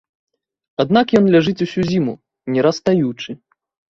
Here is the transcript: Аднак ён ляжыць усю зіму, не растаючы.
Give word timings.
Аднак 0.83 1.07
ён 1.19 1.25
ляжыць 1.35 1.59
усю 1.65 1.81
зіму, 1.91 2.13
не 2.53 2.63
растаючы. 2.69 3.29